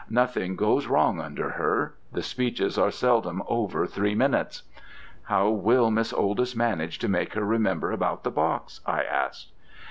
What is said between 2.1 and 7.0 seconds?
the speeches are seldom over three minutes.' 'How will Miss Oldys manage